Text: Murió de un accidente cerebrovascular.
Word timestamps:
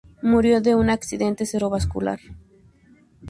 Murió 0.23 0.61
de 0.61 0.73
un 0.73 0.89
accidente 0.89 1.45
cerebrovascular. 1.45 2.19